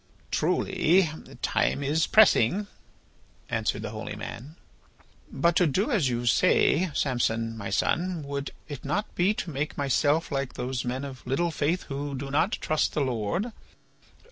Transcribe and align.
"Truly 0.31 1.11
time 1.43 1.83
is 1.83 2.07
pressing," 2.07 2.65
answered 3.49 3.83
the 3.83 3.91
holy 3.91 4.15
man. 4.15 4.55
"But 5.31 5.55
to 5.57 5.67
do 5.67 5.91
as 5.91 6.09
you 6.09 6.25
say, 6.25 6.89
Samson, 6.95 7.55
my 7.55 7.69
son, 7.69 8.23
would 8.23 8.49
it 8.67 8.83
not 8.83 9.13
be 9.13 9.35
to 9.35 9.51
make 9.51 9.77
myself 9.77 10.31
like 10.31 10.55
those 10.55 10.83
men 10.83 11.05
of 11.05 11.21
little 11.27 11.51
faith 11.51 11.83
who 11.83 12.15
do 12.17 12.31
not 12.31 12.53
trust 12.53 12.93
the 12.93 13.01
Lord? 13.01 13.51